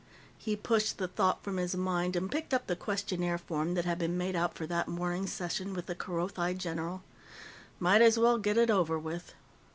[0.35, 3.99] He pushed the thought from his mind and picked up the questionnaire form that had
[3.99, 7.03] been made out for that morning's session with the Kerothi general.
[7.79, 9.35] Might as well get it over with.